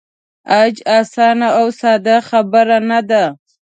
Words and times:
حج 0.51 0.77
آسانه 0.97 1.47
او 1.59 1.67
ساده 1.79 2.15
خبره 2.29 2.77
نه 2.89 2.99
ده. 3.09 3.23